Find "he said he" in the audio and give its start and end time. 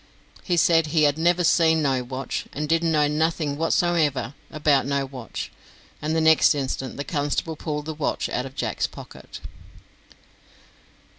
0.43-1.03